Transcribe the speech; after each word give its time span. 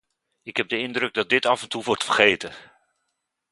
Ik 0.43 0.57
heb 0.57 0.67
de 0.69 0.77
indruk 0.77 1.13
dat 1.13 1.29
dit 1.29 1.45
af 1.45 1.61
en 1.61 1.69
toe 1.69 1.83
wordt 1.83 2.03
vergeten. 2.03 2.51